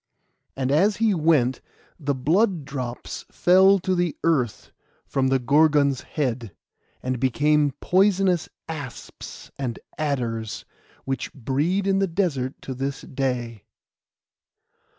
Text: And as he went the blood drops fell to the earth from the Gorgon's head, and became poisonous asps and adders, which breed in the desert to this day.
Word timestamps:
And 0.57 0.71
as 0.71 0.97
he 0.97 1.13
went 1.13 1.61
the 1.99 2.15
blood 2.15 2.65
drops 2.65 3.23
fell 3.29 3.77
to 3.81 3.93
the 3.93 4.17
earth 4.23 4.71
from 5.05 5.27
the 5.27 5.37
Gorgon's 5.37 6.01
head, 6.01 6.55
and 7.03 7.19
became 7.19 7.73
poisonous 7.81 8.49
asps 8.67 9.51
and 9.59 9.77
adders, 9.99 10.65
which 11.05 11.31
breed 11.35 11.85
in 11.85 11.99
the 11.99 12.07
desert 12.07 12.59
to 12.63 12.73
this 12.73 13.01
day. 13.01 13.65